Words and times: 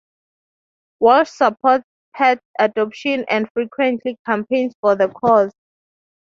Walsh 0.99 1.29
supports 1.29 1.85
pet 2.15 2.41
adoption 2.57 3.23
and 3.29 3.47
frequently 3.53 4.17
campaigns 4.25 4.73
for 4.81 4.95
the 4.95 5.09
cause. 5.09 5.53